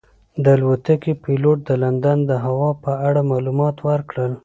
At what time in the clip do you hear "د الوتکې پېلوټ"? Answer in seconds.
0.43-1.57